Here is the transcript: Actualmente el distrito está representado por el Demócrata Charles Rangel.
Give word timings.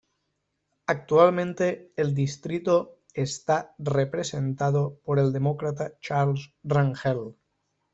Actualmente 0.87 1.91
el 1.95 2.15
distrito 2.15 2.97
está 3.13 3.75
representado 3.77 4.99
por 5.03 5.19
el 5.19 5.31
Demócrata 5.31 5.93
Charles 6.01 6.49
Rangel. 6.63 7.35